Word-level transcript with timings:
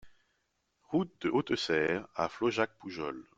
Route 0.89 1.13
de 1.21 1.29
Hautesserre 1.29 2.07
à 2.15 2.27
Flaujac-Poujols 2.27 3.23